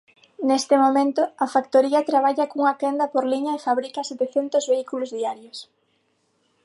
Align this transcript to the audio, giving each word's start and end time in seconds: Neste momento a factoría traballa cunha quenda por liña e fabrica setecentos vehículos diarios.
Neste 0.49 0.75
momento 0.85 1.21
a 1.43 1.45
factoría 1.55 2.07
traballa 2.09 2.49
cunha 2.51 2.77
quenda 2.81 3.05
por 3.13 3.23
liña 3.31 3.51
e 3.55 3.63
fabrica 3.67 4.07
setecentos 4.11 4.67
vehículos 4.71 5.13
diarios. 5.17 5.57